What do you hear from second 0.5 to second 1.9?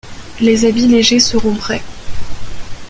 habits légers seront prêts.